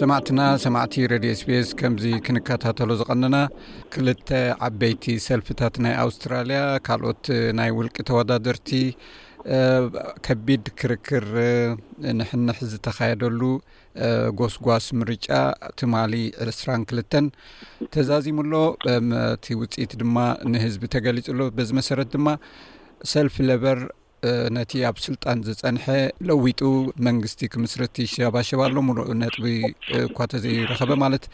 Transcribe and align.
ሰማዕትና 0.00 0.40
ሰማዕቲ 0.64 0.94
ሬድዮ 1.12 1.30
ስቢስ 1.40 1.68
ከምዚ 1.80 2.04
ክንከታተሉ 2.26 2.88
ዝቀንና 3.00 3.36
ክልተ 3.94 4.28
ዓበይቲ 4.66 5.04
ሰልፍታት 5.26 5.76
ናይ 5.84 5.94
ኣውስትራልያ 6.04 6.58
ካልኦት 6.88 7.26
ናይ 7.60 7.70
ውልቂ 7.78 7.96
ተወዳደርቲ 8.10 8.70
ከቢድ 10.28 10.66
ክርክር 10.82 11.26
ንሕንሕ 12.18 12.58
ዝተካየደሉ 12.72 13.40
ጎስጓስ 14.42 14.88
ምርጫ 15.02 15.28
ትማሊ 15.82 16.14
22 16.48 17.18
ተዛዚሙኣሎ 17.96 18.54
ቲ 19.46 19.58
ውፅኢት 19.62 19.94
ድማ 20.04 20.18
ንህዝቢ 20.52 20.84
ተገሊፅሎ 20.98 21.40
በዚ 21.58 21.70
መሰረት 21.80 22.10
ድማ 22.16 22.28
ሰልፊ 23.14 23.38
ለበር 23.50 23.78
ነቲ 24.56 24.72
ኣብ 24.88 24.96
ስልጣን 25.04 25.38
ዝፀንሐ 25.46 25.84
ለዊጡ 26.28 26.60
መንግስቲ 27.06 27.40
ክምስርቲ 27.52 27.96
ሸባሸባ 28.12 28.60
ሎ 28.74 28.82
ሙሉዑ 28.88 29.06
ነጥቢ 29.22 29.44
እኳ 30.08 30.18
ተዘይረኸበ 30.32 30.92
ማለት 31.04 31.24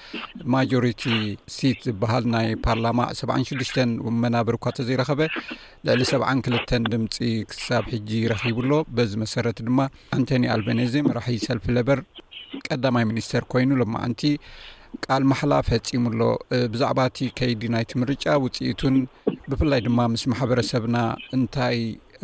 ማሪቲ 0.55 1.03
ት 1.57 1.85
ዝበሃል 1.87 2.25
ናይ 2.37 2.48
ፓርላማ 2.67 3.01
76 3.21 3.83
ወመናብር 4.07 4.57
እኳ 4.59 4.67
ተዘይረኸበ 4.79 5.21
ልዕሊ 5.89 6.01
72 6.12 6.75
ድምፂ 6.95 7.17
ክሳብ 7.51 7.85
ሕጂ 7.95 8.11
ረኪቡሎ 8.35 8.71
በዚ 8.98 9.12
መሰረት 9.25 9.61
ድማ 9.69 9.79
ኣንቶኒ 10.19 10.45
ኣልቤኔዘ 10.57 10.95
መራሒ 11.11 11.37
ሰልፊ 11.47 11.67
ለበር 11.79 12.01
ቀዳማይ 12.69 13.07
ሚኒስተር 13.12 13.43
ኮይኑ 13.53 13.70
ሎማዓንቲ 13.84 14.23
ቃል 15.05 15.23
መሓላ 15.31 15.55
ፈፂሙኣሎ 15.70 16.20
ብዛዕባ 16.75 17.01
እቲ 17.09 17.19
ከይዲ 17.39 17.62
ናይቲ 17.73 17.91
ምርጫ 18.03 18.25
ውፅኢቱን 18.45 18.95
ብፍላይ 19.51 19.81
ድማ 19.87 19.98
ምስ 20.12 20.23
ማሕበረሰብና 20.33 20.97
እንታይ 21.37 21.79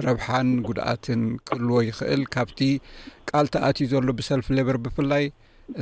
ረብሓን 0.07 0.49
ጉድኣትን 0.67 1.21
ቅልዎ 1.49 1.77
ይኽእል 1.89 2.23
ካብቲ 2.35 2.61
ቃል 3.31 3.47
ቲኣትዩ 3.55 3.87
ዘሎ 3.93 4.07
ብሰልፊ 4.19 4.49
ሌበር 4.59 4.77
ብፍላይ 4.85 5.25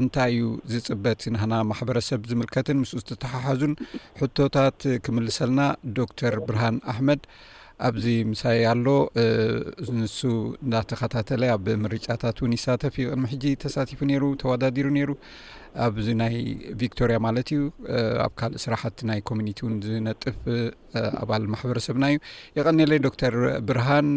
እንታይ 0.01 0.35
እዩ 0.35 0.45
ዝፅበት 0.73 1.23
ናና 1.37 1.53
ማሕበረሰብ 1.71 2.21
ዝምልከትን 2.31 2.79
ምስኡ 2.83 2.99
ዝተተሓሓዙን 3.03 3.73
ሕቶታት 4.21 4.81
ክምል 5.05 5.27
ሰልና 5.39 5.61
ዶክተር 5.99 6.35
ብርሃን 6.49 6.77
ኣሕመድ 6.93 7.23
ኣብዚ 7.89 8.05
ምሳይ 8.33 8.59
ኣሎ 8.73 8.87
እዚ 9.83 9.89
ንሱ 10.01 10.19
እናተኸታተለ 10.65 11.43
ኣብ 11.55 11.67
ምርጫታት 11.85 12.37
እውን 12.43 12.53
ይሳተፍ 12.59 12.97
ይቕልሚ 13.03 13.27
ሕጂ 13.33 13.45
ተሳቲፉ 13.65 14.01
ነይሩ 14.11 14.25
ተወዳዲሩ 14.43 14.87
ነይሩ 14.97 15.11
ኣብዚ 15.87 16.07
ናይ 16.21 16.35
ቪክቶሪያ 16.81 17.17
ማለት 17.27 17.49
እዩ 17.55 17.61
ኣብ 18.25 18.33
ካልእ 18.41 18.61
ስራሕቲ 18.65 18.99
ናይ 19.11 19.21
ኮሚኒቲ 19.31 19.59
እውን 19.65 19.75
ዝነጥፍ 19.87 20.39
ኣባል 21.23 21.45
ማሕበረሰብና 21.53 22.05
እዩ 22.13 22.19
የቀኒለይ 22.59 23.01
ዶክተር 23.07 23.35
ብርሃን 23.69 24.09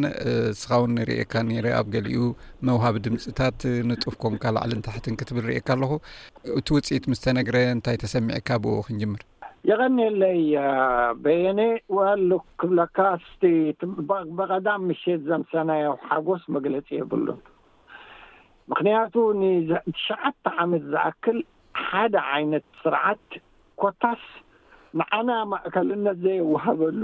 ስኻውን 0.62 0.94
ንሪእካ 0.98 1.34
ነይረ 1.50 1.68
ኣብ 1.80 1.88
ገሊኡ 1.96 2.24
መውሃብ 2.70 2.98
ድምፅታት 3.06 3.60
ንጡፍ 3.92 4.16
ኮንካ 4.26 4.44
ላዕልን 4.58 4.84
ታሕትን 4.90 5.18
ክትብል 5.22 5.46
ርኤየካ 5.52 5.70
ኣለኹ 5.78 5.92
እቲ 6.60 6.68
ውፅኢት 6.78 7.08
ምስተነግረ 7.14 7.58
እንታይ 7.78 8.00
ተሰሚዒካ 8.06 8.50
ብኡ 8.66 8.76
ክንጅምር 8.90 9.24
የቀኒለይ 9.70 10.40
ቤኤኔ 11.24 11.60
ሉ 12.30 12.36
ክብካ 12.62 12.98
ስብቀዳም 13.28 14.84
ምሸት 14.90 15.22
ዘምሰናዮ 15.32 15.94
ሓጎስ 16.10 16.44
መግለፂ 16.56 16.88
የብሉን 17.00 17.40
ምክንያቱ 18.72 19.16
ንትሽዓተ 19.42 20.46
ዓመት 20.64 20.84
ዝኣክል 20.94 21.38
ሓደ 21.88 22.16
ዓይነት 22.38 22.66
ስርዓት 22.84 23.28
ኮታስ 23.82 24.24
ንዓና 25.00 25.30
ማእከልነት 25.52 26.18
ዘይወሃበሉ 26.26 27.02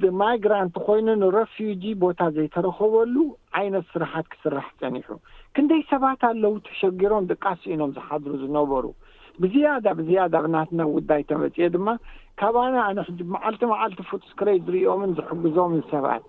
ንማይግራንት 0.00 0.74
ኮይኑ 0.86 1.08
ንረፊጂ 1.20 1.82
ቦታ 2.02 2.20
ዘይተረኽበሉ 2.36 3.14
ዓይነት 3.60 3.86
ስራሕት 3.94 4.26
ክስራሕ 4.32 4.66
ጸኒሑ 4.80 5.08
ክንደይ 5.56 5.82
ሰባት 5.92 6.22
ኣለዉ 6.30 6.54
ተሸጊሮም 6.66 7.24
ደቃስ 7.30 7.62
ኢኖም 7.72 7.90
ዝሓድሩ 7.96 8.32
ዝነበሩ 8.42 8.84
ብዝያዳ 9.42 9.86
ብዝያዳ 10.00 10.34
ብናትናብ 10.44 10.88
ጉዳይ 10.98 11.20
ተመፂአ 11.30 11.68
ድማ 11.76 11.88
ካብኣና 12.40 12.76
ኣነ 12.88 12.98
ሕዚ 13.08 13.20
መዓልቲ 13.34 13.62
መዓልቲ 13.72 14.00
ፉጥስክረይ 14.10 14.58
ዝርዮምን 14.68 15.10
ዝሕግዞምን 15.18 15.82
ሰባት 15.94 16.24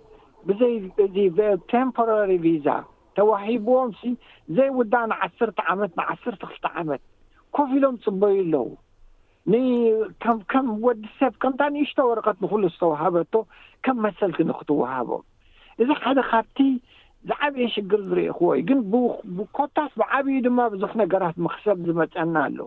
ብዘይእዚ 0.48 1.26
ቴምፖራሪ 1.72 2.32
ቪዛ 2.46 2.68
ተዋሂብዎምሲ 3.18 4.02
ዘይውዳ 4.56 4.94
ንዓስርተ 5.12 5.58
ዓመት 5.74 5.92
ንዓስርተ 6.00 6.42
ክልተ 6.52 6.66
ዓመት 6.82 7.02
ኮፍ 7.58 7.70
ኢሎም 7.80 7.96
ፅበዩ 8.06 8.36
ኣለዉ 8.44 8.66
ንምከም 9.52 10.68
ወዲ 10.86 11.02
ሰብ 11.20 11.34
ከምታይ 11.44 11.70
ንእሽቶ 11.76 11.98
ወረቐት 12.10 12.38
ንኩሉ 12.44 12.64
ዝተዋሃበቶ 12.74 13.34
ከም 13.86 13.98
መሰልቲንክትዋሃቦም 14.06 15.24
እዚ 15.84 15.90
ሓደ 16.02 16.20
ካብቲ 16.32 16.58
ዝዓብየ 17.30 17.66
ሽግር 17.74 18.02
ዝርኢ 18.08 18.24
ክወይ 18.38 18.60
ግን 18.70 18.80
ብብኮታስ 18.92 19.92
ብዓብዩ 20.00 20.36
ድማ 20.48 20.60
ብዙሕ 20.74 20.92
ነገራት 21.02 21.36
ምክሰብ 21.46 21.78
ዝመጸና 21.90 22.36
ኣሎዉ 22.48 22.62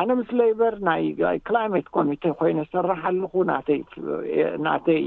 ኣነ 0.00 0.10
ምስ 0.18 0.30
ሌይበር 0.40 0.74
ናይ 0.88 1.04
ክላይሜት 1.48 1.86
ኮሚቴ 1.96 2.22
ኮይኑ 2.40 2.58
ሰራሓለኹ 2.72 3.32
ናይናተይ 3.50 5.04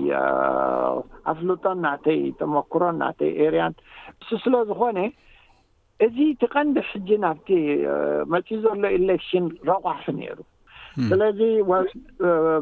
ኣፍሉጦን 1.32 1.80
ናተይ 1.88 2.22
ተመክሮን 2.40 2.98
ናተይ 3.04 3.32
ኤርያን 3.46 3.74
እስ 4.22 4.32
ስለዝኮነ 4.46 5.00
እዚ 6.06 6.18
ት 6.42 6.50
ቐንዲ 6.56 6.78
ሕጂ 6.90 7.10
ናብቲ 7.26 7.50
መፂ 8.34 8.48
ዘሎ 8.64 8.84
ኢሌክሽን 9.00 9.46
ረቋሕ 9.70 10.04
ነይሩ 10.20 10.40
ስለዚ 11.12 11.40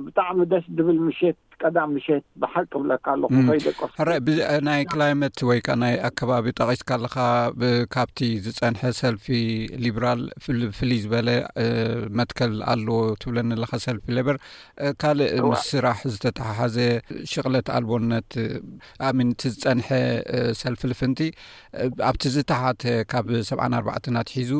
ብጣዕሚ 0.03 0.39
ደስ 0.51 0.65
ዝብል 0.77 0.99
ምሸት 1.07 1.37
ቀም 1.67 1.89
ምሸት 1.95 2.23
ብሓቅ 2.41 2.69
ብለካ 2.81 3.05
ኣለኹ 3.13 3.31
ከይደራ 3.47 4.09
ናይ 4.67 4.81
ክላይመት 4.91 5.37
ወይ 5.49 5.59
ከዓ 5.65 5.75
ናይ 5.83 5.95
ኣከባቢ 6.07 6.45
ጠቂትካ 6.59 6.89
ኣለካ 6.97 7.17
ካብቲ 7.95 8.19
ዝፀንሐ 8.45 8.81
ሰልፊ 9.01 9.25
ሊብራል 9.85 10.21
ፍልይ 10.77 10.99
ዝበለ 11.05 11.29
መትከል 12.19 12.53
ኣለዎ 12.73 12.97
ትብለኒለካ 13.23 13.73
ሰልፊ 13.87 14.05
ሌበር 14.19 14.37
ካልእ 15.03 15.31
ምስራሕ 15.49 15.99
ዝተተሓሓዘ 16.13 16.77
ሽቕለት 17.33 17.69
ኣልቦነት 17.79 18.31
ኣሚንቲ 19.09 19.41
ዝፀንሐ 19.55 19.87
ሰልፊ 20.61 20.81
ልፍንቲ 20.93 21.19
ኣብቲ 22.11 22.23
ዝተሓተ 22.37 22.81
ካብ 23.13 23.27
7 23.51 23.65
ኣርባዕትናትሒዙ 23.81 24.53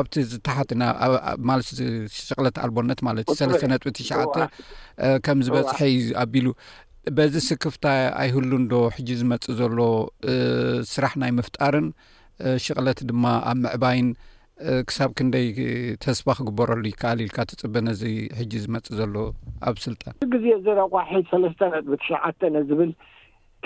ኣብቲ 0.00 0.14
ዝተሓትናማለት 0.30 1.66
ሸቕለት 2.28 2.56
ኣልቦነት 2.64 3.00
ማለት 3.08 3.26
እ 3.30 3.34
ሰስተ 3.40 3.62
ነጥብ 3.72 3.90
ትሸዓተ 3.96 4.36
ከም 5.26 5.38
ዝበጽሐ 5.46 5.78
ዩ 5.94 6.04
ኣቢሉ 6.24 6.46
በዚ 7.16 7.34
ስክፍታ 7.48 7.86
ኣይህሉ 8.22 8.52
ዶ 8.72 8.76
ሕጂ 8.94 9.08
ዝመጽእ 9.20 9.56
ዘሎ 9.60 9.78
ስራሕ 10.92 11.12
ናይ 11.22 11.32
ምፍጣርን 11.40 11.88
ሽቕለት 12.64 13.00
ድማ 13.10 13.24
ኣብ 13.50 13.58
ምዕባይን 13.64 14.08
ክሳብ 14.88 15.10
ክንደይ 15.18 15.46
ተስፋ 16.04 16.26
ክግበረሉ 16.38 16.82
ይከኣል 16.90 17.18
ኢልካ 17.24 17.38
ትጽበ 17.50 17.74
ነዙ 17.86 18.02
ሕጂ 18.38 18.52
ዝመጽ 18.64 18.86
ዘሎ 18.98 19.14
ኣብ 19.70 19.76
ስልጣን 19.86 20.14
እዚግዜ 20.26 20.46
ዘረጓሒ 20.66 21.10
ሰለስተ 21.32 21.60
ጥቢ 21.82 21.90
ትሽዓተ 22.04 22.40
ዝብል 22.70 22.92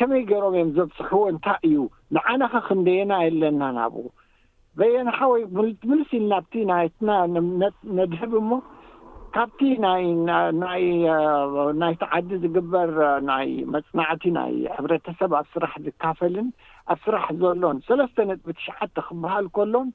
ከመይ 0.00 0.22
ገይሮም 0.30 0.54
እዮም 0.58 0.70
ዘብፅሑዎ 0.78 1.22
እንታይ 1.32 1.58
እዩ 1.68 1.78
ንዓናኸ 2.16 2.54
ክንደየና 2.68 3.12
ኣየለና 3.22 3.62
ናብ 3.78 3.94
በየንኻ 4.80 5.18
ወይ 5.32 5.42
ምሉስ 5.88 6.10
ኢል 6.18 6.26
ናብቲ 6.32 6.52
ናይትና 6.72 7.10
ነድህብ 7.98 8.34
እሞ 8.42 8.50
ካብቲ 9.34 9.60
ናይ 9.84 10.04
ናይ 10.62 10.84
ናይቲ 11.82 12.00
ዓዲ 12.16 12.30
ዝግበር 12.44 12.91
ናይ 13.28 13.50
መፅናዕቲ 13.74 14.22
ናይ 14.36 14.52
ሕብረተሰብ 14.76 15.32
ኣብ 15.38 15.46
ስራሕ 15.54 15.74
ዝካፈልን 15.84 16.46
ኣብ 16.92 16.98
ስራሕ 17.04 17.26
ዘሎን 17.42 17.76
ሰለስተ 17.88 18.16
ነጥቢ 18.30 18.48
ትሽዓተ 18.58 18.94
ክበሃል 19.08 19.46
ከሎም 19.56 19.86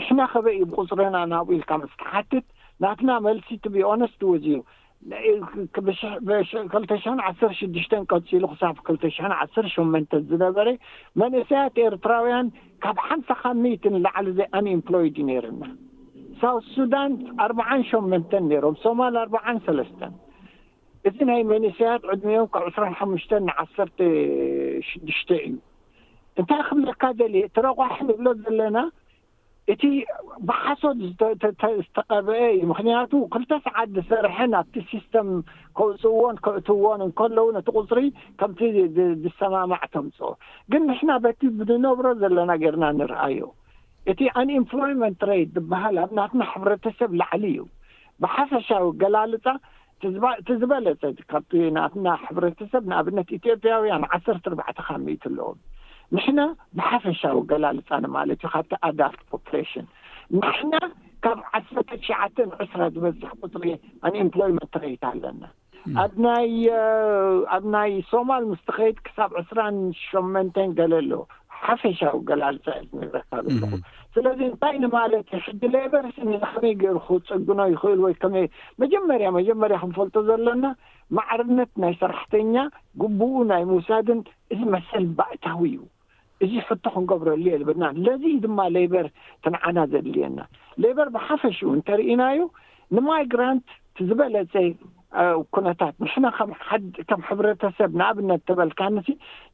ንሕና 0.00 0.20
ኸበ 0.32 0.46
እኢ 0.56 0.60
ብቁፅሮና 0.72 1.16
ናብ 1.32 1.48
ኢልካ 1.56 1.70
መስተሓትት 1.84 2.46
ናትና 2.84 3.10
መልሲቲ 3.26 3.64
ብኦነስ 3.76 4.14
ወዙዩ 4.32 4.60
ክልተሽሕን 6.74 7.18
ዓሰር 7.30 7.50
ሽድሽተ 7.60 7.92
ቀፂሉ 8.16 8.42
ክሳብ 8.52 8.76
ክልተ 8.88 9.02
ሽሕን 9.16 9.34
ዓሰር 9.40 9.66
ሸመንተ 9.74 10.12
ዝነበረ 10.30 10.68
መንእሰያት 11.22 11.78
ኤርትራውያን 11.88 12.46
ካብ 12.84 12.98
ሓምሳ 13.08 13.28
ካሚት 13.42 13.84
ላዕሊ 14.06 14.28
ዘይ 14.38 14.48
ኣንኤምፕሎይድ 14.60 15.18
እዩ 15.24 15.28
ነይርና 15.32 15.64
ካብ 16.44 16.56
ሱዳን 16.74 17.12
ኣርባዓን 17.42 17.82
ሸመንተን 17.90 18.42
ነይሮም 18.52 18.74
ሶማል 18.82 19.14
ኣርባዓን 19.20 19.58
ሰለስተን 19.66 20.12
እዚ 21.08 21.16
ናይ 21.30 21.40
መንእስያት 21.52 22.02
ዕድሚኦም 22.14 22.48
ካብ 22.54 22.64
ዕስራ 22.70 22.84
ሓሙሽተ 22.98 23.32
ንዓሰርተ 23.46 23.98
ሽዱሽተ 24.88 25.30
እዩ 25.46 25.54
እንታይ 26.40 26.60
ክብለካ 26.68 27.02
ደል 27.20 27.34
እቲረኳሕ 27.46 27.94
ንብሎ 28.08 28.26
ዘለና 28.42 28.76
እቲ 29.74 29.82
ብሓሶት 30.50 30.98
ዝተቐብአ 31.06 32.42
እዩ 32.58 32.62
ምክንያቱ 32.74 33.12
ክልተ 33.34 33.52
ሰዓት 33.66 33.88
ዝሰርሐን 33.96 34.54
ኣብቲ 34.62 34.76
ሲስተም 34.92 35.28
ከውፅዎን 35.80 36.36
ከእትዎን 36.46 37.00
እንከለዉ 37.08 37.46
ነቲ 37.58 37.68
ቁፅሪ 37.80 38.00
ከምቲ 38.42 38.60
ዝሰማማዕ 39.24 39.82
ተምፅኦ 39.96 40.32
ግን 40.74 40.84
ንሕና 40.92 41.10
በቲ 41.26 41.40
ብንነብሮ 41.60 42.06
ዘለና 42.24 42.50
ጌይርና 42.64 42.86
ንርአዮ 43.00 43.46
እቲ 44.12 44.20
ኣንኤምፕሎይንት 44.40 45.20
ሬት 45.30 45.50
ዝበሃል 45.56 45.96
ኣብ 46.04 46.10
ናትና 46.18 46.42
ሕብረተሰብ 46.52 47.10
ላዕሊ 47.20 47.44
እዩ 47.52 47.60
ብሓፈሻዊ 48.22 48.84
ገላልፃ 49.02 49.46
ቲ 50.46 50.54
ዝበለፀ 50.60 51.02
ካብቲ 51.32 51.52
ናትና 51.78 52.06
ሕብረተሰብ 52.24 52.82
ንኣብነት 52.92 53.28
ኢትዮጵያውያን 53.38 54.04
ዓሰተ 54.16 54.42
እርዕተ 54.52 54.78
ከሚት 54.88 55.24
ኣለዎ 55.30 55.48
ምሕና 56.14 56.40
ብሓፈሻዊ 56.78 57.36
ገላልፃንማለት 57.52 58.40
እዩ 58.44 58.50
ካብቲ 58.54 58.72
ኣዳት 58.88 59.16
ፖፕሽን 59.34 59.86
ምሕና 60.40 60.74
ካብ 61.24 61.38
ዓሰርተትሽዓተዑስራ 61.58 62.80
ዝበዝሕ 62.94 63.30
ቁፅሪኢ 63.44 63.74
ኣንኤምፕሎይመንት 64.08 64.74
ሬድ 64.84 65.02
ኣለና 65.10 65.44
ኣብናይኣብ 66.02 67.64
ናይ 67.74 67.90
ሶማል 68.10 68.44
ምስተኸይድ 68.52 68.98
ክሳብ 69.06 69.30
ዕስራን 69.40 69.76
ሸመንተ 70.08 70.54
ገለ 70.78 70.94
ሎዎ 71.10 71.22
ሓፈሻዊ 71.66 72.12
ገላልፃንረካኣለኹ 72.28 73.70
ስለዚ 74.14 74.40
እንታይ 74.48 74.76
ንማለት 74.84 75.28
ሕዚ 75.44 75.60
ሌበርዛ 75.76 76.16
ከመይ 76.54 76.74
ገይርኮ 76.82 77.08
ፀግኖ 77.30 77.60
ይኽእል 77.74 78.00
ወይ 78.06 78.14
ከመይ 78.22 78.46
መጀመርያ 78.82 79.28
መጀመርያ 79.38 79.76
ክንፈልጦ 79.82 80.16
ዘለና 80.28 80.64
ማዕርነት 81.18 81.72
ናይ 81.84 81.94
ሰራሕተኛ 82.02 82.54
ግቡኡ 83.02 83.34
ናይ 83.52 83.62
ምውሳድን 83.72 84.20
እዝ 84.54 84.60
መሰል 84.74 85.06
ባእታዊ 85.18 85.62
እዩ 85.74 85.80
እዙ 86.46 86.52
ሕቶ 86.68 86.84
ክንገብረሉየ 86.96 87.56
ዝብና 87.62 87.84
ለዚ 88.06 88.22
ድማ 88.44 88.58
ሌበር 88.78 89.06
ትንዓና 89.46 89.78
ዘድልየና 89.92 90.38
ሌበር 90.84 91.08
ብሓፈሽ 91.16 91.58
ኡ 91.68 91.72
እንተርኢና 91.78 92.22
ዩ 92.38 92.42
ንማይግራንት 92.96 93.68
ዝበለፀ 94.10 94.54
ኩነታት 95.54 95.94
ንሕና 96.04 96.26
ከም 97.08 97.20
ሕብረተሰብ 97.28 97.90
ንኣብነት 98.00 98.40
ተበልካን 98.48 98.94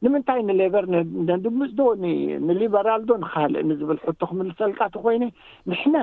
ንምንታይ 0.03 0.39
ንሌበር 0.49 0.85
ነድምፅዶ 1.29 1.79
ንሊበራልዶ 2.47 3.09
ንካልእ 3.23 3.63
ንዝብል 3.69 3.99
ሕቶ 4.05 4.21
ክምልሰልቃ 4.31 4.79
ተ 4.93 5.01
ኮይነ 5.05 5.23
ንሕና 5.71 5.97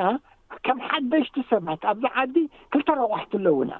ከም 0.66 0.78
ሓደሽቲ 0.88 1.36
ሰባት 1.52 1.82
ኣብዛ 1.92 2.04
ዓዲ 2.22 2.36
ክልተረዋሕትለዉና 2.74 3.72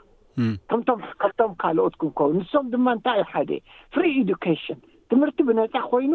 ከምቶምከቶም 0.70 1.52
ካልኦትኩንከውን 1.62 2.36
ንሶም 2.40 2.66
ድማ 2.72 2.86
እንታይ 2.96 3.18
ዩ 3.20 3.24
ሓደ 3.32 3.50
ፍሪ 3.94 4.04
ኢድካሽን 4.22 4.78
ትምህርቲ 5.10 5.38
ብነፃ 5.48 5.74
ኮይኑ 5.92 6.14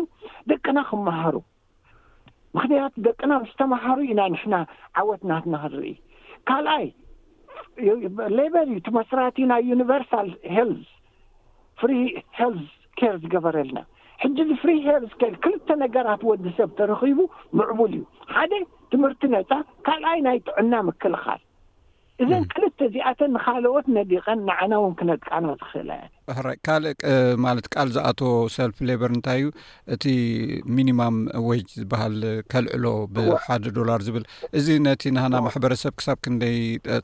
ደቅና 0.51 0.77
ክምሃሩ 0.89 1.35
ምክንያት 2.57 2.93
ደቅና 3.07 3.31
ምስ 3.43 3.53
ተማሃሩ 3.61 3.99
ኢና 4.13 4.21
ንሕና 4.33 4.55
ዓወት 5.01 5.21
ናትና 5.29 5.55
ክርኢ 5.63 5.93
ካልይ 6.49 6.85
ሌበር 8.37 8.63
እዩ 8.69 8.77
ቲ 8.87 8.91
መስራቲ 8.97 9.37
ናይ 9.51 9.61
ዩኒቨርሳል 9.71 10.29
ሄልስ 10.55 10.89
ፍሪ 11.81 11.91
ሄልስ 12.39 12.67
ኬር 12.99 13.15
ዝገበረልና 13.23 13.79
ሕጂ 14.23 14.37
ዚ 14.49 14.57
ፍሪ 14.63 14.71
ሄልትር 14.87 15.33
ክልተ 15.43 15.67
ነገራት 15.83 16.21
ወዲ 16.29 16.43
ሰብ 16.57 16.69
ተረኺቡ 16.79 17.19
ምዕቡል 17.59 17.93
እዩ 17.97 18.03
ሓደ 18.35 18.53
ትምህርቲ 18.91 19.23
ነፃ 19.35 19.51
ካልኣይ 19.87 20.19
ናይ 20.27 20.37
ጥዑና 20.47 20.73
ምክልኻል 20.89 21.41
እዘን 22.23 22.43
ክልተ 22.55 22.77
እዚኣተን 22.89 23.31
ንካልኦት 23.37 23.85
ነዲቀን 23.97 24.39
ንዓና 24.49 24.73
ውን 24.83 24.93
ክነጥቃና 24.99 25.45
ዝኽእላ 25.61 25.91
እያ 25.99 26.03
ሃራይ 26.37 26.57
ካልእ 26.67 26.95
ማለት 27.45 27.65
ቃል 27.73 27.87
ዝኣተ 27.95 28.21
ሰልፍ 28.55 28.77
ሌበር 28.89 29.09
እንታይ 29.15 29.39
እዩ 29.41 29.47
እቲ 29.93 30.03
ሚኒማም 30.75 31.15
ዋጅ 31.49 31.67
ዝበሃል 31.79 32.15
ከልዕሎ 32.51 32.85
ብሓደ 33.15 33.63
ዶላር 33.77 34.01
ዝብል 34.07 34.25
እዚ 34.59 34.67
ነቲ 34.87 35.03
ናህና 35.17 35.35
ማሕበረሰብ 35.47 35.93
ክሳብ 36.01 36.19
ክንደይ 36.25 36.57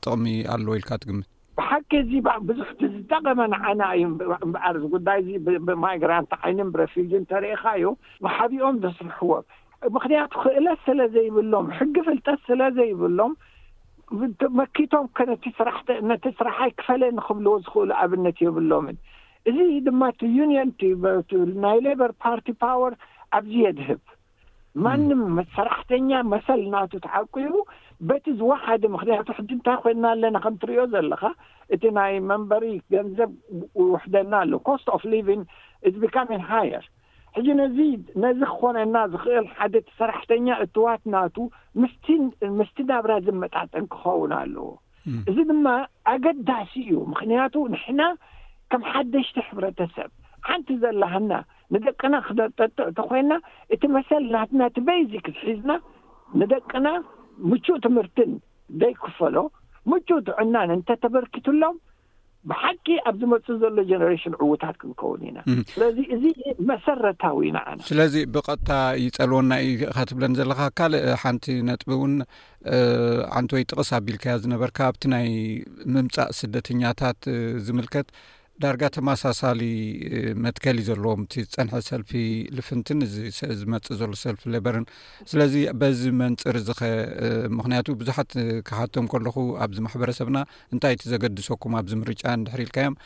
ጥቕሚ 0.04 0.26
ኣለዉ 0.54 0.70
ኢልካ 0.80 0.90
ትግምት 1.02 1.28
ብሓቂ 1.58 1.90
እዚ 2.04 2.12
ብዙሕዝጠቐመ 2.48 3.38
ንዓና 3.54 3.80
እዩ 3.96 4.04
እምበዓር 4.46 4.76
ጉዳይ 4.94 5.22
ብማይግራንት 5.68 6.32
ዓይን 6.42 6.68
ብረፊጅ 6.76 7.10
እተርኢካ 7.20 7.64
እዩ 7.80 7.86
ብሓቢኦም 8.26 8.76
ዘስርሕዎም 8.84 9.46
ምክንያቱ 9.96 10.32
ክእለት 10.44 10.80
ስለ 10.88 11.00
ዘይብሎም 11.14 11.66
ሕጊ 11.76 11.94
ፍልጠት 12.06 12.40
ስለዘይብሎም 12.48 13.34
መኪቶም 14.60 15.04
ከነስራሕነቲ 15.16 16.24
ስራሓይ 16.38 16.70
ክፈለ 16.78 17.02
ንኽብልዎ 17.18 17.54
ዝኽእሉ 17.64 17.90
ኣብነት 18.04 18.38
የብሎምን 18.44 18.96
እዚ 19.50 19.58
ድማ 19.88 20.02
እቲ 20.12 20.22
ዩን 20.38 20.52
ናይ 21.64 21.78
ሌበር 21.88 22.12
ፓርቲ 22.24 22.48
ፓወር 22.62 22.94
ኣብዝየድህብ 23.38 24.00
ማንም 24.84 25.20
መሰራሕተኛ 25.36 26.10
መሰል 26.32 26.60
ናቱ 26.74 26.92
ትዓቂቡ 27.06 27.44
በቲ 28.08 28.26
ዝዋሓደ 28.40 28.82
ምክንያቱ 28.94 29.26
ውሕድ 29.34 29.48
እንታይ 29.54 29.76
ኮይና 29.84 30.04
ኣለና 30.14 30.36
ከንትሪእዮ 30.44 30.82
ዘለካ 30.92 31.22
እቲ 31.74 31.82
ናይ 31.96 32.12
መንበሪ 32.30 32.64
ገንዘብ 32.94 33.32
ውሕደና 33.92 34.32
ኣሎ 34.44 34.52
ኮስት 34.68 34.86
ኦፍ 34.96 35.02
ሊቪን 35.14 35.42
እ 35.88 35.90
ቢካሚን 36.02 36.42
ሃይር 36.52 36.84
ሕጂ 37.36 37.48
ነዚ 37.58 37.76
ነዚ 38.22 38.40
ክኾነና 38.52 38.98
ዝኽእል 39.12 39.46
ሓደቲ 39.56 39.86
ሰራሕተኛ 39.98 40.46
እቱዋት 40.64 41.02
ናቱ 41.14 41.36
ምስቲ 41.82 42.06
ምስቲ 42.60 42.78
ናብራ 42.90 43.12
ዘመጣጥን 43.26 43.84
ክኸውን 43.92 44.32
ኣለዎ 44.40 44.66
እዚ 45.30 45.36
ድማ 45.50 45.66
ኣገዳሲ 46.12 46.72
እዩ 46.84 46.90
ምክንያቱ 47.12 47.54
ንሕና 47.74 48.00
ከም 48.72 48.82
ሓደሽቲ 48.92 49.36
ሕብረተሰብ 49.48 50.10
ሓንቲ 50.48 50.70
ዘለሃና 50.82 51.32
ንደቅና 51.74 52.14
ክነጠጥዕ 52.26 52.86
እንተ 52.90 53.00
ኮይና 53.08 53.32
እቲ 53.74 53.82
መሰል 53.96 54.24
ና 54.34 54.42
ናቲ 54.60 54.76
በይዚክ 54.88 55.26
ዝሒዝና 55.38 55.72
ንደቅና 56.40 56.86
ምጩእ 57.50 57.78
ትምህርትን 57.86 58.32
ዘይክፈሎ 58.82 59.36
ምጩእ 59.92 60.18
ትዑናን 60.26 60.70
እንተ 60.76 60.88
ተበርኪትሎም 61.04 61.76
ብሓቂ 62.50 62.86
ኣብ 63.08 63.16
ዝመፁ 63.22 63.46
ዘሎ 63.62 63.76
ጀነሬሽን 63.88 64.34
ዕዉታት 64.44 64.76
ክንከውን 64.82 65.22
ኢና 65.28 65.38
ስለዚ 65.72 65.96
እዚ 66.14 66.24
መሰረታዊ 66.70 67.38
ኢናኣነ 67.48 67.78
ስለዚ 67.90 68.14
ብቐጥታ 68.34 68.70
ይፀልወና 69.04 69.52
እዩኸ 69.66 69.98
ትብለን 70.10 70.36
ዘለካ 70.38 70.60
ካልእ 70.80 71.04
ሓንቲ 71.22 71.46
ነጥቢ 71.68 71.90
እውን 71.98 72.14
ዓንቲ 73.40 73.50
ወይ 73.58 73.64
ጥቕስ 73.70 73.90
ኣቢልከያ 74.00 74.34
ዝነበርካ 74.44 74.78
ኣብቲ 74.90 75.02
ናይ 75.14 75.28
ምምፃእ 75.94 76.32
ስደተኛታት 76.40 77.20
ዝምልከት 77.66 78.08
ዳርጋ 78.62 78.82
ተመሳሳሊ 78.94 79.60
መትከልዩ 80.46 80.82
ዘለዎም 80.88 81.20
እቲ 81.26 81.34
ፀንሐ 81.52 81.74
ሰልፊ 81.88 82.10
ልፍንትን 82.56 82.98
እዝመፅእ 83.54 83.94
ዘሎ 84.00 84.10
ሰልፊ 84.22 84.42
ሌበርን 84.54 84.84
ስለዚ 85.30 85.54
በዚ 85.80 86.00
መንፅር 86.22 86.56
እዚ 86.60 86.68
ኸ 86.80 86.90
ምክንያቱ 87.58 87.88
ብዙሓት 88.00 88.30
ክሓቶም 88.70 89.06
ከለኹ 89.12 89.36
ኣብዚ 89.66 89.78
ማሕበረሰብና 89.86 90.40
እንታይ 90.74 90.94
እቲ 90.96 91.04
ዘገድሰኩም 91.12 91.76
ኣብዚ 91.80 91.94
ምርጫ 92.02 92.24
ንድሕሪኢልካዮም 92.40 92.96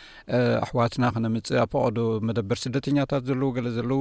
ኣሕዋትና 0.65 1.05
ክነምፅእ 1.17 1.61
ኣ 1.67 1.67
ፈቐዶ 1.75 1.99
መደበር 2.31 2.61
ስደተኛታት 2.65 3.25
ዘለዉ 3.31 3.53
ገለ 3.61 3.71
ዘለዉ 3.79 4.01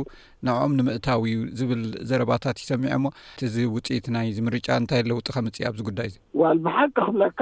ንብኦም 0.49 0.73
ንምእታው 0.79 1.21
እዩ 1.33 1.37
ዝብል 1.61 1.83
ዘረባታት 2.11 2.63
ይሰሚዖ 2.65 2.91
እሞ 3.01 3.05
እእዚ 3.49 3.55
ውፅኢት 3.75 4.07
ናይ 4.17 4.27
ምርጫ 4.49 4.67
እንታይ 4.83 5.03
ለውጢ 5.11 5.29
ከምፅእ 5.37 5.67
ኣብዚ 5.71 5.79
ጉዳይ 5.91 6.11
እዚብሓቂ 6.53 6.89
ክብለካ 7.05 7.39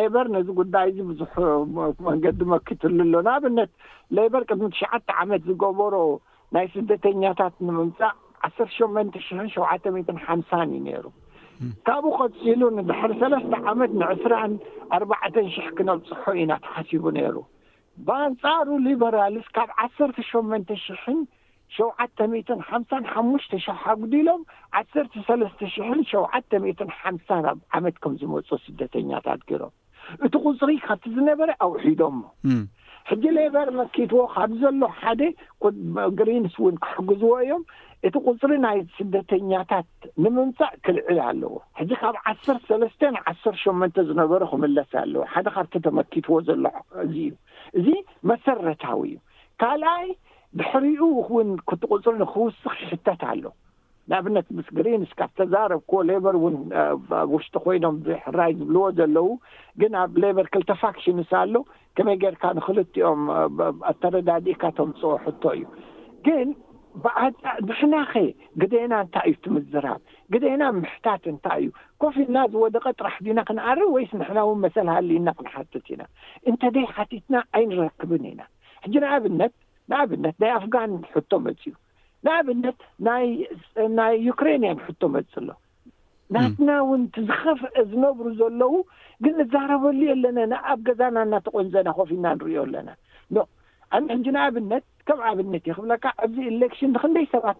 ሌበር 0.00 0.26
ነዚ 0.36 0.48
ጉዳይ 0.62 0.86
እዚ 0.92 0.98
ብዙሕ 1.12 1.32
መንገዲ 2.10 2.40
ክትል 2.68 2.92
ሎ 2.98 3.04
ንብነት 3.14 3.70
ሌይበር 4.16 4.42
ቅድሚ 4.50 4.66
ትሽዓተ 4.74 5.08
ዓመት 5.22 5.42
ዝገበሮ 5.48 5.94
ናይ 6.54 6.66
ስደተኛታት 6.74 7.54
ንምምፃእ 7.66 8.14
ዓሰርተ 8.46 8.72
ሸመንተ 8.78 9.14
ሽሕ 9.26 9.38
ሸውዓተ 9.54 9.84
ትን 10.08 10.18
ሓምሳን 10.24 10.68
እዩ 10.78 10.82
ነይሩ 10.88 11.04
ካብኡ 11.86 12.08
ቀፂሉ 12.22 12.62
ንድሕሪ 12.78 13.12
ሰለስተ 13.22 13.52
ዓመት 13.70 13.92
ንዕስራ 14.00 14.32
ኣርባዕተን 14.96 15.46
ሽሕ 15.54 15.66
ክነብፅሑ 15.78 16.24
ኢና 16.42 16.52
ተካሲቡ 16.64 17.04
ነይሩ 17.18 17.36
ባንፃሩ 18.08 18.68
ሊበራልስ 18.86 19.48
ካብ 19.56 19.70
ዓሰርተ 19.84 20.18
ሸመንተ 20.30 20.68
ሽሕ 20.86 21.04
ሸውዓተ 21.76 22.10
ትን 22.50 22.58
ሓምሳን 22.70 23.04
ሓሙሽተ 23.12 23.52
ሽሕ 23.66 23.78
ኣጉዲሎም 23.92 24.42
ዓሰርተ 24.80 25.14
ሰለስተ 25.28 25.60
ሽሕን 25.76 26.00
ሸውዓተ 26.10 26.44
ትን 26.80 26.90
ሓምሳን 26.98 27.44
ኣብ 27.52 27.60
ዓመት 27.78 27.96
ከም 28.04 28.14
ዝመፁ 28.20 28.48
ስደተኛታት 28.66 29.42
ገይሮም 29.50 29.72
እቲ 30.26 30.34
ቁፅሪ 30.48 30.70
ካብቲ 30.86 31.10
ዝነበረ 31.16 31.50
ኣውሒዶም 31.66 32.16
ሕጂ 33.08 33.24
ሌበር 33.38 33.68
መኪትዎ 33.80 34.20
ካብ 34.34 34.50
ዘሎ 34.60 34.82
ሓደ 35.00 35.22
ግሪንስ 36.18 36.54
ውን 36.64 36.76
ክሕግዝዎ 36.84 37.32
እዮም 37.44 37.62
እቲ 38.08 38.14
ቁፅሪ 38.28 38.52
ናይ 38.64 38.78
ስደተኛታት 38.96 39.90
ንምምፃእ 40.24 40.74
ክልዕል 40.84 41.18
ኣለዎ 41.28 41.54
ሕጂ 41.80 41.90
ካብ 42.02 42.16
ዓሰር 42.32 42.58
ሰለስተ 42.68 43.00
ዓሰር 43.32 43.54
ሸመንተ 43.62 43.96
ዝነበሩ 44.10 44.40
ክምለስ 44.52 44.90
ኣለዎ 45.02 45.22
ሓደ 45.34 45.46
ካብቲ 45.56 45.74
ተመኪትዎ 45.86 46.36
ዘሎ 46.48 46.66
እዙ 47.06 47.16
እዩ 47.18 47.28
እዚ 47.80 47.88
መሰረታዊ 48.32 49.00
እዩ 49.14 49.18
ካልኣይ 49.62 50.06
ብሕሪኡ 50.58 51.02
ውን 51.36 51.48
ክት 51.68 51.82
ቁፅሪ 51.94 52.14
ንክውስኽ 52.22 52.74
ሕተት 52.90 53.22
ኣሎ 53.32 53.44
ንኣብነት 54.10 54.46
ምስ 54.56 54.66
ግሪንስካብ 54.78 55.30
ዝተዛረብኮ 55.34 55.92
ሌበር 56.10 56.34
እውን 56.38 56.56
ኣብ 56.82 57.08
ውሽጢ 57.34 57.54
ኮይኖም 57.64 57.94
ብሕራይ 58.06 58.52
ዝብልዎ 58.58 58.82
ዘለዉ 58.98 59.28
ግን 59.80 59.92
ኣብ 60.02 60.12
ሌበር 60.24 60.46
ክልተፋክሽንንስ 60.54 61.30
ኣሎ 61.40 61.54
ከመይ 61.98 62.16
ጌይርካ 62.22 62.44
ንኽልትኦም 62.58 63.20
ኣተረዳዲእካ 63.90 64.62
ቶምፅኦ 64.78 65.12
ሕቶ 65.24 65.42
እዩ 65.58 65.64
ግን 66.26 66.48
ዓብፍናኸይ 67.22 68.28
ግዴና 68.62 68.92
እንታይ 69.04 69.26
እዩ 69.30 69.36
ትምዝራብ 69.44 70.00
ግዴና 70.34 70.62
ምሕታት 70.82 71.24
እንታይ 71.32 71.62
እዩ 71.64 71.70
ኮፊና 72.04 72.36
ዝወደቀ 72.52 72.84
ጥራሕ 72.98 73.16
ዲና 73.28 73.38
ክንኣርብ 73.48 73.88
ወይስ 73.96 74.12
ንሕና 74.20 74.38
ውን 74.48 74.60
መሰሊ 74.64 74.86
ሃልና 74.96 75.28
ክንሓትት 75.38 75.88
ኢና 75.94 76.02
እንተደይ 76.52 76.86
ሓቲትና 76.96 77.34
ኣይንረክብን 77.60 78.24
ኢና 78.32 78.42
ሕጂ 78.84 78.94
ንኣብነት 79.06 79.54
ንኣብነት 79.92 80.36
ናይ 80.44 80.52
ኣፍጋን 80.58 80.92
ሕቶ 81.16 81.30
መፅእዩ 81.46 81.74
ንኣብነት 82.24 82.78
ናይ 83.06 83.24
ናይ 83.98 84.12
ዩክሬንያን 84.28 84.78
ሕቶ 84.86 85.00
መፅ 85.14 85.32
ሎ 85.46 85.50
ናትና 86.34 86.68
ውን 86.90 87.02
ቲዝኸፍአ 87.14 87.82
ዝነብሩ 87.90 88.26
ዘለዉ 88.38 88.72
ግን 89.24 89.36
እዛረበሉዩ 89.44 90.08
ኣለናና 90.14 90.52
ኣብ 90.72 90.78
ገዛና 90.86 91.16
እናተቆንዘና 91.26 91.88
ኮፍ 91.98 92.08
ና 92.24 92.32
ንሪዮ 92.38 92.58
ኣለና 92.66 92.88
ኖ 93.36 93.44
ኣን 93.96 94.04
ሕጂ 94.14 94.26
ንኣብነት 94.36 94.84
ከም 95.08 95.18
ኣብነት 95.30 95.64
እየ 95.68 95.76
ክብለካ 95.78 96.04
ኣብዚ 96.24 96.36
ኤሌክሽን 96.52 96.90
ንክንደይ 96.96 97.26
ሰባት 97.34 97.58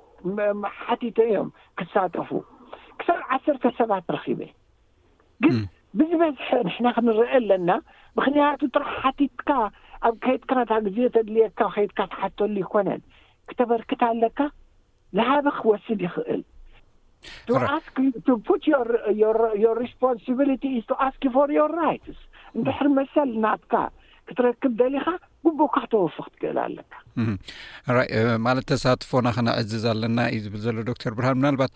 ሓቲት 0.85 1.19
እዮም 1.27 1.49
ክሳተፉ 1.81 2.31
ክሳብ 3.01 3.21
ዓሰርተ 3.37 3.65
ሰባት 3.81 4.07
ረኺበ 4.17 4.41
ግን 5.45 5.59
ብዝበዝሐ 5.99 6.49
ንሕና 6.69 6.87
ክንርአ 6.99 7.27
ኣለና 7.41 7.71
ምኽንያቱ 8.19 8.61
ጥራሕ 8.77 8.91
ሓቲትካ 9.05 9.51
ኣብ 10.07 10.15
ከየድካናታ 10.25 10.73
ግዜ 10.89 10.99
ተድልየካ 11.17 11.61
ከድካ 11.77 12.01
ትሓተሉ 12.15 12.55
ይኮነን 12.65 13.03
ክተበርክት 13.49 14.01
ኣለካ 14.11 14.39
ዝሃበ 15.19 15.47
ክወስድ 15.59 16.01
ይኽእል 16.07 16.43
ኣ 17.73 17.77
ስፖን 17.87 18.07
ኣስ 21.07 21.19
ር 21.53 21.69
ራ 21.79 21.91
እንድሕር 22.59 22.89
መሰል 22.99 23.31
ናብካ 23.45 23.73
ክትረክብ 24.29 24.73
ደሊኻ 24.81 25.07
ጉቡካ 25.45 25.75
ክተወፍክ 25.85 26.27
ትገእል 26.35 26.59
ኣለካራይ 26.65 28.09
ማለት 28.47 28.65
ተሳትፎና 28.71 29.27
ክነዕዝዝ 29.37 29.85
ኣለና 29.93 30.19
እዩ 30.35 30.41
ዝብል 30.45 30.61
ዘሎ 30.67 30.77
ዶክተር 30.91 31.13
ብርሃን 31.19 31.39
ምናልባት 31.41 31.73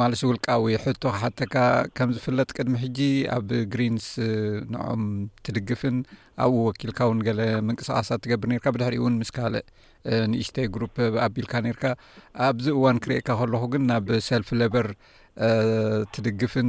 ማለስውል 0.00 0.38
ቃዊ 0.46 0.66
ሕቶ 0.84 1.02
ክሓተካ 1.16 1.54
ከም 1.98 2.10
ዝፍለጥ 2.16 2.48
ቅድሚ 2.58 2.74
ሕጂ 2.84 2.98
ኣብ 3.36 3.48
ግሪንስ 3.74 4.08
ንኦም 4.72 5.04
ትድግፍን 5.48 5.98
ኣብኡ 6.44 6.56
ወኪልካ 6.68 6.98
እውን 7.08 7.20
ገለ 7.28 7.40
ምንቅስቃሳት 7.68 8.18
እትገብር 8.22 8.48
ነርካ 8.54 8.72
ብድሕሪ 8.76 8.96
እውን 9.02 9.14
ምስ 9.20 9.30
ካልእ 9.38 9.66
ንኢሽተይ 10.32 10.66
ግሩ 10.74 10.82
ብኣቢልካ 11.14 11.54
ነርካ 11.68 11.84
ኣብዚ 12.48 12.66
እዋን 12.78 12.98
ክርአካ 13.06 13.28
ከለኹ 13.40 13.62
ግን 13.74 13.84
ናብ 13.92 14.10
ሰልፍ 14.30 14.50
ሌቨር 14.64 14.88
ትድግፍን 16.16 16.68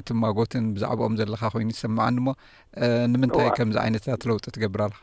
እቲማጎትን 0.00 0.64
ብዛዕባኦም 0.74 1.16
ዘለካ 1.20 1.42
ኮይኑ 1.54 1.70
ይሰምዐኒ 1.76 2.16
ሞ 2.26 2.34
ንምንታይ 3.14 3.48
ከምዚ 3.56 3.76
ዓይነታት 3.84 4.22
ለውጢ 4.30 4.44
ትገብር 4.56 4.82
ኣልካ 4.86 4.94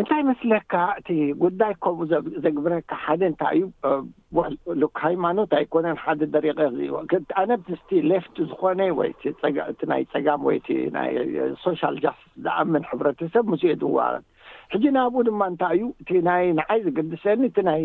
እንታይ 0.00 0.22
መስለካ 0.28 0.74
እቲ 0.98 1.08
ጉዳይ 1.42 1.72
ከምኡ 1.84 2.06
ዘግብረካ 2.44 2.90
ሓደ 3.04 3.22
እንታይ 3.30 3.58
እዩ 3.58 3.64
ል 4.80 4.86
ሃይማኖት 5.06 5.50
ኣይኮነ 5.58 5.86
ሓደ 6.04 6.20
ደሪቀ 6.34 6.58
ኣነት 7.40 7.62
ምስቲ 7.72 7.90
ሌፍት 8.12 8.36
ዝኮነ 8.50 8.80
ወይእቲ 9.00 9.22
ናይ 9.92 10.02
ፀጋም 10.14 10.44
ወይቲ 10.48 10.68
ናይ 10.96 11.10
ሶሻል 11.64 11.96
ጃስትስ 12.04 12.30
ዝኣምን 12.46 12.86
ሕብረተሰብ 12.90 13.44
ሙስድዋ 13.54 13.98
ሕጂ 14.72 14.84
ናብኡ 14.96 15.16
ድማ 15.26 15.42
እንታይ 15.50 15.72
እዩ 15.76 15.84
እቲ 16.02 16.10
ናይ 16.26 16.42
ንዓይዝግዲሰኒ 16.58 17.40
እቲ 17.50 17.56
ናይ 17.68 17.80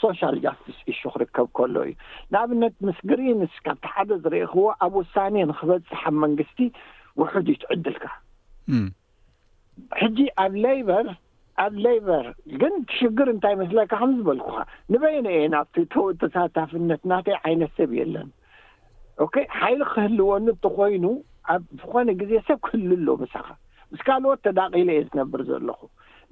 ሶሻል 0.00 0.34
ጃስቲስ 0.44 0.78
እሹ 0.90 1.02
ክርከብ 1.14 1.46
ከሎ 1.58 1.76
እዩ 1.86 1.92
ንኣብነት 2.32 2.74
ምስ 2.86 2.98
ግሪንስ 3.10 3.54
ካብቲ 3.66 3.84
ሓደ 3.94 4.10
ዝርኢክዎ 4.24 4.62
ኣብ 4.86 4.92
ውሳኔ 5.00 5.34
ንክበፅሓብ 5.50 6.14
መንግስቲ 6.24 6.60
ውሑድ 7.20 7.48
ይትዕድልካ 7.54 8.04
ሕጂ 10.02 10.18
ኣብ 10.44 10.52
ሌበር 10.66 11.06
ኣብ 11.64 11.74
ሌበር 11.86 12.24
ግን 12.60 12.74
ትሽግር 12.90 13.28
እንታይ 13.34 13.54
ይመስለካ 13.56 13.90
ከምዝበልኩኻ 14.02 14.54
ንበይኒ 14.94 15.26
አየ 15.32 15.44
ናብቲ 15.54 15.74
ተሳታፍነት 16.22 17.02
ናተይ 17.12 17.36
ዓይነት 17.46 17.72
ሰብ 17.80 17.90
የለን 18.00 18.30
ሓይሊ 19.62 19.80
ክህልወኒ 19.94 20.46
እንተ 20.54 20.64
ኮይኑ 20.78 21.04
ኣብ 21.54 21.62
ዝኾነ 21.82 22.08
ግዜ 22.22 22.32
ሰብ 22.50 22.58
ክህል 22.68 22.88
ሎ 23.08 23.18
በሳኻ 23.22 23.48
ምስካልኦት 23.94 24.40
ተዳቂለ 24.46 24.88
እየ 24.94 25.02
ዝነብር 25.08 25.40
ዘለኹ 25.50 25.80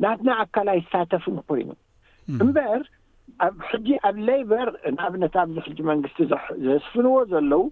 ናትና 0.04 0.30
ኣካላ 0.42 0.70
ይሳተፍን 0.80 1.36
ኮይኑ 1.48 1.70
እምበር 2.42 2.82
ኣብ 3.46 3.56
ሕጂ 3.70 3.88
ኣብ 4.08 4.16
ሌበር 4.28 4.68
ንኣብነት 4.94 5.34
ኣብዚ 5.42 5.56
ሕጂ 5.66 5.78
መንግስቲ 5.90 6.18
ዘስፍንዎ 6.64 7.14
ዘለዉ 7.32 7.62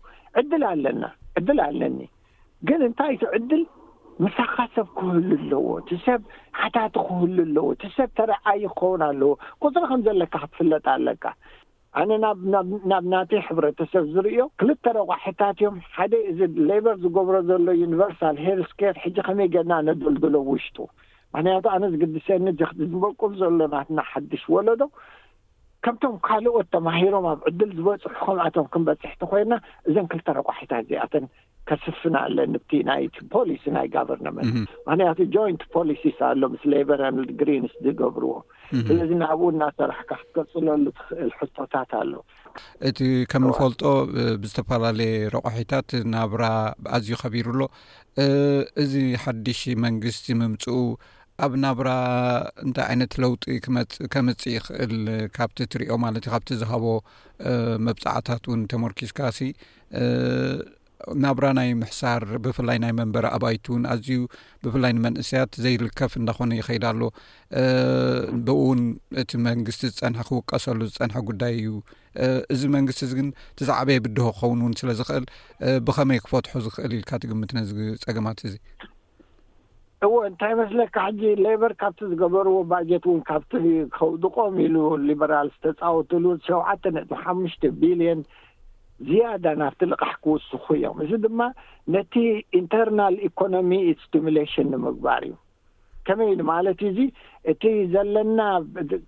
ዕድል 0.40 0.62
ኣለና 0.72 1.02
ዕድል 1.40 1.58
ኣለኒ 1.68 1.98
ግን 2.68 2.80
እንታይ 2.88 3.12
እቲ 3.18 3.24
ዕድል 3.38 3.62
መሳኻ 4.24 4.54
ሰብ 4.76 4.86
ክህል 4.98 5.26
ኣለዎ 5.38 5.64
እቲ 5.80 5.90
ሰብ 6.06 6.20
ሓታት 6.60 6.94
ክህል 7.06 7.36
ኣለዎ 7.46 7.66
ቲ 7.82 7.90
ሰብ 7.96 8.08
ተረዓይ 8.18 8.62
ክኸውን 8.70 9.02
ኣለዎ 9.08 9.30
ቁፅሪ 9.64 9.84
ከም 9.90 10.00
ዘለካ 10.06 10.32
ክትፍለጥ 10.42 10.86
ኣለካ 10.94 11.24
ኣነ 12.00 12.10
ናብ 12.90 13.04
ናተይ 13.12 13.40
ሕብረተሰብ 13.48 14.04
ዝርዮ 14.14 14.38
ክልተ 14.60 14.84
ረጓሕታት 14.98 15.58
እዮም 15.60 15.76
ሓደ 15.96 16.12
እዚ 16.30 16.40
ሌበር 16.70 16.96
ዝገብሮ 17.04 17.34
ዘሎ 17.50 17.68
ዩኒቨርሳል 17.82 18.36
ሄርስኬር 18.46 18.96
ሕጂ 19.04 19.16
ከመይ 19.28 19.48
ገድና 19.56 19.74
ነደልደሎ 19.88 20.34
ውሽጡ 20.50 20.76
ምክንያቱ 21.34 21.64
ኣነ 21.76 21.84
ዝግዲሰኒ 21.94 22.50
ጀክቲ 22.60 22.78
ዝመልቁም 22.92 23.32
ዘሎናትና 23.40 24.00
ሓዱሽ 24.12 24.44
ወለዶ 24.54 24.82
ከምቶም 25.86 26.14
ካልኦት 26.26 26.68
ተባሂሮም 26.74 27.26
ኣብ 27.32 27.40
ዕድል 27.48 27.70
ዝበፅሑ 27.78 28.12
ከምኣቶም 28.22 28.64
ክንበፅሕቲ 28.72 29.20
ኮይና 29.32 29.52
እዘን 29.88 30.06
ክልተ 30.12 30.26
ረቋሒታት 30.38 30.80
እዚኣተን 30.86 31.26
ከስፍና 31.68 32.16
ኣለ 32.26 32.38
ንቲ 32.52 32.70
ናይ 32.88 33.02
ፖሊሲ 33.34 33.64
ናይ 33.76 33.86
ጋቨርነመ 33.94 34.36
ምክንያቱ 34.48 35.18
ጆይንት 35.34 35.62
ፖሊሲ 35.76 36.02
ኣሎ 36.28 36.40
ምስ 36.52 36.62
ሌበራግሪንስ 36.72 37.72
ዝገብርዎ 37.86 38.32
ስለዚ 38.88 39.10
ናብኡ 39.22 39.44
እናሰራሕካ 39.54 40.10
ክትገጽለሉ 40.22 40.84
ትኽእል 40.98 41.30
ሕቶታት 41.40 41.92
ኣሎ 42.00 42.12
እቲ 42.90 42.98
ከም 43.32 43.44
ንፈልጦ 43.50 43.82
ብዝተፈላለየ 44.42 45.14
ረቑሒታት 45.36 45.90
ናብራ 46.14 46.44
ብኣዝዩ 46.84 47.12
ኸቢሩ 47.22 47.48
ሎ 47.60 47.64
እዚ 48.84 48.94
ሓድሽ 49.24 49.62
መንግስቲ 49.86 50.26
ምምፅኡ 50.42 50.78
ኣብ 51.44 51.52
ናብራ 51.62 51.88
እንታይ 52.64 52.84
ዓይነት 52.92 53.12
ለውጢ 53.22 53.42
ከመፅእ 54.12 54.54
ይኽእል 54.56 54.94
ካብቲ 55.36 55.56
እትሪዮ 55.66 55.90
ማለት 56.04 56.24
እዩ 56.26 56.30
ካብቲ 56.32 56.50
ዝሃቦ 56.62 56.84
መብፃዕታት 57.86 58.42
እውን 58.48 58.62
ተመርኪስካሲ 58.72 59.38
ናብራ 61.24 61.44
ናይ 61.58 61.68
ምሕሳር 61.82 62.22
ብፍላይ 62.44 62.78
ናይ 62.84 62.92
መንበሪ 63.00 63.26
ኣባይቲ 63.36 63.64
እውን 63.72 63.82
ኣዝዩ 63.92 64.18
ብፍላይ 64.64 64.92
ንመንእሰያት 64.96 65.52
ዘይልከፍ 65.64 66.12
እንናኾነ 66.22 66.50
ይኸይድ 66.60 66.84
ኣሎ 66.90 67.02
ብእውን 68.48 68.82
እቲ 69.24 69.30
መንግስቲ 69.46 69.82
ዝፀንሐ 69.94 70.22
ክውቀሰሉ 70.32 70.80
ዝፀንሐ 70.92 71.16
ጉዳይ 71.30 71.54
እዩ 71.62 71.70
እዚ 72.56 72.62
መንግስቲ 72.76 73.00
እዚግን 73.08 73.30
ብዛዕበ 73.60 73.88
የብድሆ 73.98 74.26
ክኸውን 74.36 74.60
እውን 74.64 74.74
ስለ 74.82 74.90
ዝኽእል 75.00 75.26
ብኸመይ 75.88 76.20
ክፈትሖ 76.26 76.52
ዝኽእል 76.68 76.94
ኢልካ 77.00 77.12
ትግምት 77.24 77.52
ነዚ 77.60 77.70
ፀገማት 78.06 78.40
እዚ 78.48 78.56
እዎ 80.06 80.16
እንታይ 80.30 80.52
መስለካ 80.60 80.94
ሕጂ 81.06 81.22
ሌበር 81.44 81.72
ካብቲ 81.80 81.98
ዝገበርዎ 82.10 82.56
ባጀት 82.70 83.04
እውን 83.08 83.22
ካብቲ 83.30 83.52
ከውድቆም 83.96 84.56
ኢሉ 84.64 84.76
ሊበራል 85.06 85.48
ዝተፃወትሉ 85.54 86.24
ሸውዓተ 86.48 86.84
ነት 86.96 87.10
ሓሙሽተ 87.22 87.62
ቢልየን 87.80 88.20
ዝያዳ 89.08 89.44
ናፍቲ 89.62 89.80
ልቓሕ 89.90 90.12
ክውስኩ 90.24 90.64
እዮም 90.76 90.96
እዚ 91.04 91.10
ድማ 91.24 91.40
ነቲ 91.94 92.12
ኢንተርናል 92.60 93.16
ኢኮኖሚስሽን 93.30 94.68
ንምግባር 94.74 95.24
እዩ 95.28 95.34
ከመይ 96.06 96.30
ማለት 96.52 96.78
ዩ 96.84 96.88
ዙ 96.96 97.00
እቲ 97.52 97.62
ዘለና 97.94 98.40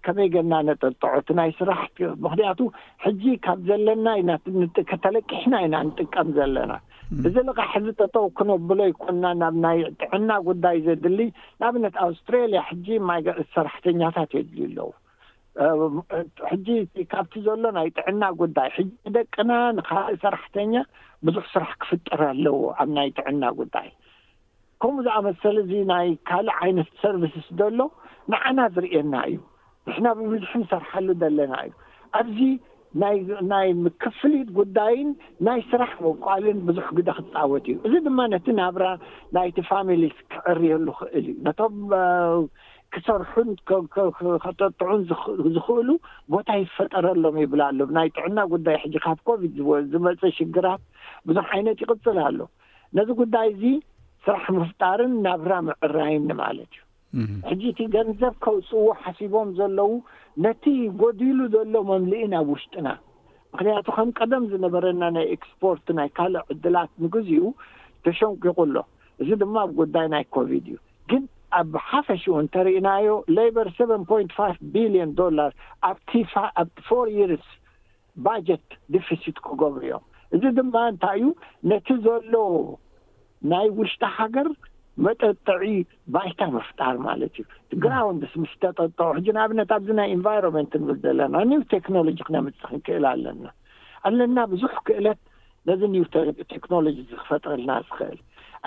ከመይ 0.06 0.28
ገና 0.36 0.52
ነጠጥዑቲ 0.68 1.28
ናይ 1.40 1.50
ስራሕ 1.60 1.82
ምክንያቱ 2.26 2.58
ሕጂ 3.06 3.22
ካብ 3.46 3.60
ዘለና 3.70 4.06
ኢከተለቂሕና 4.22 5.54
ኢና 5.68 5.76
ንጥቀም 5.88 6.30
ዘለና 6.38 6.72
Mm. 7.14 7.24
እዚ 7.28 7.36
ለቃሕዚ 7.46 7.86
ተጠውክነብሎ 8.00 8.78
ይኮንና 8.90 9.26
ናብ 9.40 9.54
ናይ 9.64 9.78
ጥዕና 10.02 10.30
ጉዳይ 10.48 10.76
ዘድሊ 10.86 11.18
ንኣብነት 11.60 11.94
ኣውስትራልያ 12.04 12.60
ሕጂ 12.68 12.86
ማይ 13.08 13.20
ገ 13.26 13.34
ሰራሕተኛታት 13.54 14.30
የድል 14.36 14.60
ኣለዎ 14.68 14.88
ሕጂ 16.50 16.68
ካብቲ 17.12 17.34
ዘሎ 17.46 17.64
ናይ 17.78 17.88
ጥዕና 17.96 18.22
ጉዳይ 18.42 18.68
ሕጂ 18.76 18.92
ደቅና 19.16 19.50
ንካልእ 19.78 20.20
ሰራሕተኛ 20.26 20.74
ብዙሕ 21.26 21.44
ስራሕ 21.54 21.72
ክፍጥር 21.82 22.22
ኣለዎ 22.30 22.56
ኣብ 22.82 22.90
ናይ 22.98 23.08
ጥዕና 23.18 23.42
ጉዳይ 23.60 23.88
ከምኡ 24.82 25.02
ዝኣመሰለ 25.08 25.56
እዚ 25.66 25.72
ናይ 25.92 26.08
ካልእ 26.30 26.56
ዓይነት 26.62 26.92
ሰርቭስስ 27.04 27.48
ዘሎ 27.62 27.80
ንዓና 28.34 28.58
ዝርየና 28.76 29.14
እዩ 29.32 29.38
ንሕና 29.88 30.06
ብብዙሕ 30.20 30.52
ንሰርሐሉ 30.62 31.08
ዘለና 31.24 31.54
እዩ 31.68 31.74
ኣዚ 32.20 32.38
ናይ 33.02 33.16
ናይ 33.50 33.66
ክፍሊት 34.02 34.48
ጉዳይን 34.58 35.08
ናይ 35.46 35.60
ስራሕ 35.70 35.92
መቋልን 36.06 36.58
ብዙሕ 36.68 36.86
ግደ 36.98 37.10
ክትፃወት 37.18 37.66
እዩ 37.72 37.76
እዚ 37.86 37.94
ድማ 38.06 38.18
ነቲ 38.32 38.46
ናብራ 38.60 38.86
ናይቲ 39.36 39.56
ፋሚሊ 39.68 40.02
ክዕርየሉ 40.32 40.86
ይክእል 40.94 41.16
እዩ 41.20 41.28
ነቶም 41.46 41.76
ክሰርሑን 42.94 43.50
ከጠጥዑን 44.44 45.02
እዝኽእሉ 45.48 45.88
ቦታ 46.34 46.48
ይዝፈጠረሎም 46.62 47.36
ይብል 47.44 47.60
ኣሎ 47.68 47.80
ናይ 47.98 48.08
ጥዕና 48.16 48.38
ጉዳይ 48.54 48.76
ሕጂ 48.84 48.94
ካብ 49.06 49.18
ኮቪድ 49.30 49.54
ዝበፀ 49.94 50.22
ሽግራት 50.40 50.82
ብዙሕ 51.28 51.46
ዓይነት 51.56 51.78
ይቅፅል 51.86 52.18
ኣሎ 52.26 52.40
ነዚ 52.98 53.08
ጉዳይ 53.22 53.48
እዙ 53.54 53.62
ስራሕ 54.26 54.44
ምፍጣርን 54.60 55.12
ናብራ 55.26 55.52
ምዕራይኒ 55.68 56.26
ማለት 56.44 56.72
እዩ 56.76 56.82
ሕጂ 57.50 57.62
እቲ 57.70 57.80
ገንዘብ 57.94 58.34
ከብፅዎ 58.44 58.82
ሓሲቦም 59.04 59.48
ዘለዉ 59.58 59.90
ነቲ 60.44 60.64
ጐዲሉ 61.00 61.38
ዘሎ 61.54 61.74
መምልኢናብ 61.88 62.46
ውሽጢና 62.54 62.88
ምክንያቱ 63.52 63.86
ከም 63.96 64.10
ቀደም 64.18 64.44
ዝነበረና 64.52 65.02
ናይ 65.16 65.26
ኤክስፖርት 65.36 65.86
ናይ 65.98 66.08
ካልእ 66.16 66.44
ዕድላት 66.54 66.90
ንግዚኡ 67.04 67.46
ተሸንቂቁሎ 68.06 68.76
እዚ 69.22 69.30
ድማ 69.42 69.54
ኣብ 69.64 69.70
ጉዳይ 69.80 70.06
ናይ 70.14 70.24
ኮቪድ 70.36 70.66
እዩ 70.72 70.76
ግን 71.12 71.24
ኣብ 71.60 71.72
ሓፈሽኡ 71.88 72.34
እንተሪእናዮ 72.44 73.08
ሌበር 73.38 73.68
ሰን 73.78 74.04
ፖንት 74.10 74.30
ፋ 74.38 74.46
ቢሊን 74.76 75.10
ዶላር 75.20 75.50
ኣ 75.88 75.92
ፎር 76.88 77.06
ይርስ 77.18 77.48
ባጀት 78.26 78.66
ዲፊስት 78.94 79.36
ክገብሩ 79.48 79.82
እዮም 79.88 80.04
እዚ 80.36 80.44
ድማ 80.60 80.74
እንታይ 80.92 81.18
እዩ 81.22 81.26
ነቲ 81.72 81.86
ዘሎ 82.06 82.32
ናይ 83.54 83.68
ውሽጢ 83.80 84.02
ሃገር 84.18 84.48
መጠጠዒ 85.06 85.62
ባይታ 86.14 86.40
መፍጣር 86.56 86.96
ማለት 87.08 87.34
እዩ 87.42 87.48
ግራውንድስ 87.84 88.32
ምስ 88.42 88.52
ተጠጥዑ 88.62 89.08
ሕጂንኣብነት 89.18 89.70
ኣብዚ 89.76 89.88
ናይ 90.00 90.08
ኤንቫይሮመንት 90.16 90.72
ንብል 90.80 90.98
ዘለና 91.04 91.34
ኒው 91.50 91.62
ቴክኖሎጂ 91.74 92.18
ክነምፅእ 92.28 92.64
ክንክእል 92.70 93.04
ኣለና 93.12 93.44
ኣለና 94.08 94.38
ብዙሕ 94.52 94.74
ክእለት 94.88 95.20
ነዚ 95.68 95.80
ኒው 95.94 96.04
ቴክኖሎጂ 96.52 96.96
ዝክፈጥርልና 97.12 97.72
ዝኽእል 97.86 98.18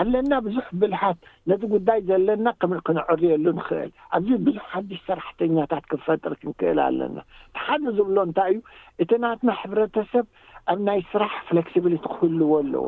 ኣለና 0.01 0.33
ብዙሕ 0.47 0.65
ብልሓት 0.81 1.17
ነዚ 1.49 1.61
ጉዳይ 1.75 1.99
ዘለና 2.09 2.45
ክንዕርየሉ 2.87 3.45
ንኽእል 3.59 3.91
ኣብዚ 4.17 4.29
ብዙሕ 4.49 4.65
ሓድሽ 4.73 4.99
ሰራሕተኛታት 5.09 5.85
ክንፈጥሪ 5.93 6.33
ክንክእል 6.41 6.79
ኣለና 6.89 7.17
ብሓደ 7.55 7.83
ዝብሎ 7.99 8.17
እንታይ 8.29 8.51
እዩ 8.55 8.59
እቲ 9.03 9.11
ናትና 9.25 9.51
ሕብረተሰብ 9.61 10.25
ኣብ 10.71 10.79
ናይ 10.89 10.99
ስራሕ 11.13 11.33
ፍሌክስብሊቲ 11.49 12.05
ክህልዎ 12.15 12.51
ኣለዎ 12.61 12.85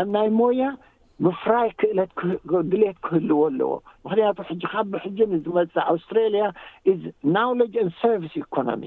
ኣብ 0.00 0.08
ናይ 0.16 0.28
ሞያ 0.40 0.64
ምፍራይ 1.24 1.68
ክእለት 1.80 2.10
ክድሌት 2.50 2.96
ክህልዎ 3.06 3.40
ኣለዎ 3.48 3.72
ምክንያቱ 4.04 4.38
ሕጂ 4.48 4.62
ካ 4.72 4.82
ብሕጂ 4.92 5.18
ንዝመፅእ 5.32 5.76
ኣውስትራልያ 5.92 6.44
ኢ 6.90 6.94
ናውለ 7.34 7.60
ሰርቪ 8.00 8.24
ኢኮኖሚ 8.42 8.82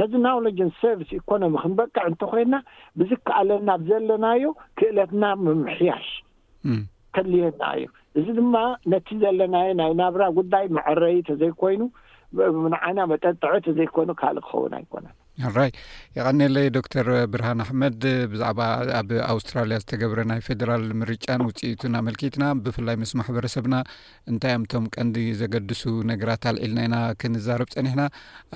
ነዚ 0.00 0.12
ናውለ 0.26 0.46
ሰርቪ 0.80 1.08
ኢኮኖሚ 1.20 1.52
ክንበቅዕ 1.64 1.96
እንተኮይና 2.10 2.54
ብዝከኣለና 3.00 3.70
ዘለናዩ 3.90 4.44
ክእለትና 4.80 5.24
መምሕያሽ 5.46 6.08
ከድልየና 7.16 7.62
እዩ 7.78 7.86
እዚ 8.20 8.26
ድማ 8.38 8.54
ነቲ 8.92 9.08
ዘለናዮ 9.24 9.68
ናይ 9.80 9.90
ናብራ 10.00 10.22
ጉዳይ 10.38 10.64
መዐረይተ 10.78 11.28
ዘይኮይኑ 11.42 11.82
ንዓይና 12.74 13.00
መጠጠዐተ 13.12 13.66
ዘይኮይኑ 13.78 14.10
ካልእ 14.20 14.44
ክኸውን 14.48 14.74
ኣይኮነን 14.78 15.14
ኣራይ 15.48 15.70
ይቀኒለይ 16.16 16.66
ዶክተር 16.76 17.06
ብርሃን 17.32 17.60
ኣሕመድ 17.64 17.98
ብዛዕባ 18.32 18.60
ኣብ 18.98 19.10
ኣውስትራልያ 19.32 19.76
ዝተገብረ 19.82 20.18
ናይ 20.30 20.40
ፌደራል 20.48 20.84
ምርጫን 21.00 21.44
ውፅኢቱ 21.48 21.82
ናመልክትና 21.94 22.44
ብፍላይ 22.64 22.96
ምስ 23.02 23.12
ማሕበረሰብና 23.20 23.74
እንታይ 24.32 24.54
እዮም 24.54 24.66
ቶም 24.72 24.84
ቀንዲ 24.96 25.18
ዘገድሱ 25.42 25.82
ነገራት 26.12 26.44
ኣልዒልና 26.52 26.80
ኢና 26.88 26.96
ክንዛረብ 27.22 27.70
ፀኒሕና 27.76 28.04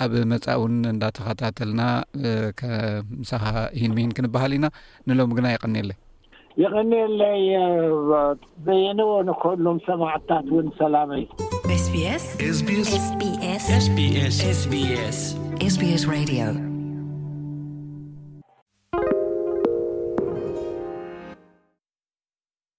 ኣብ 0.07 0.15
መፃ 0.33 0.47
እውን 0.59 0.77
እንዳተኸታተልና 0.95 1.83
ከምሳኻ 2.63 3.47
እሂን 3.77 3.95
ምሂን 3.99 4.17
ክንበሃል 4.19 4.55
ኢና 4.59 4.69
ንሎሚ 5.11 5.33
ግና 5.41 5.49
ይቀኒየለ 5.57 5.93
يغني 6.59 7.05
اللي 7.05 8.37
بينن 8.59 9.37
لم 9.59 9.79
سماع 9.87 10.17
اتتوين 10.17 10.71
سلاميي 10.79 11.07